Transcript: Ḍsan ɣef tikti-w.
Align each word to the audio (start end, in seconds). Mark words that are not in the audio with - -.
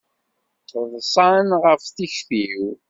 Ḍsan 0.93 1.47
ɣef 1.63 1.81
tikti-w. 1.95 2.61